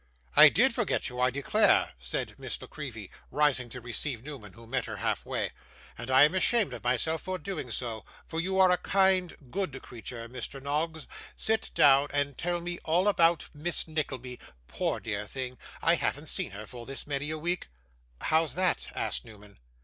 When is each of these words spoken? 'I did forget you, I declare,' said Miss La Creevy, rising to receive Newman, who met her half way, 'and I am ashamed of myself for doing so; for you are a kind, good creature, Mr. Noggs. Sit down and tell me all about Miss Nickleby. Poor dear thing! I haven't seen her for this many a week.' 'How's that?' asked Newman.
'I 0.35 0.49
did 0.49 0.73
forget 0.73 1.09
you, 1.09 1.19
I 1.19 1.29
declare,' 1.29 1.91
said 1.99 2.33
Miss 2.39 2.59
La 2.59 2.67
Creevy, 2.67 3.11
rising 3.29 3.69
to 3.69 3.79
receive 3.79 4.23
Newman, 4.23 4.53
who 4.53 4.65
met 4.65 4.85
her 4.85 4.95
half 4.97 5.27
way, 5.27 5.51
'and 5.95 6.09
I 6.09 6.23
am 6.23 6.33
ashamed 6.33 6.73
of 6.73 6.83
myself 6.83 7.21
for 7.21 7.37
doing 7.37 7.69
so; 7.69 8.03
for 8.25 8.41
you 8.41 8.57
are 8.59 8.71
a 8.71 8.79
kind, 8.79 9.35
good 9.51 9.79
creature, 9.83 10.27
Mr. 10.27 10.59
Noggs. 10.59 11.05
Sit 11.35 11.69
down 11.75 12.07
and 12.11 12.35
tell 12.35 12.61
me 12.61 12.79
all 12.83 13.07
about 13.07 13.47
Miss 13.53 13.87
Nickleby. 13.87 14.39
Poor 14.65 14.99
dear 14.99 15.23
thing! 15.27 15.59
I 15.83 15.93
haven't 15.93 16.29
seen 16.29 16.49
her 16.49 16.65
for 16.65 16.87
this 16.87 17.05
many 17.05 17.29
a 17.29 17.37
week.' 17.37 17.67
'How's 18.21 18.55
that?' 18.55 18.89
asked 18.95 19.23
Newman. 19.23 19.59